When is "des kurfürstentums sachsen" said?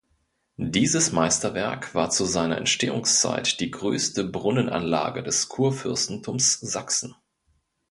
5.21-7.13